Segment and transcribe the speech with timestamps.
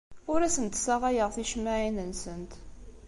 [0.31, 2.51] Ur asent-ssaɣayeɣ ticemmaɛin-nsent.